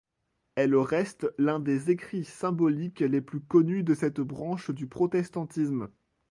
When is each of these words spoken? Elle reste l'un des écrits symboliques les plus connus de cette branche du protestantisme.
Elle 0.55 0.75
reste 0.75 1.31
l'un 1.37 1.59
des 1.59 1.91
écrits 1.91 2.25
symboliques 2.25 3.01
les 3.01 3.21
plus 3.21 3.39
connus 3.39 3.83
de 3.83 3.93
cette 3.93 4.19
branche 4.19 4.71
du 4.71 4.87
protestantisme. 4.87 5.89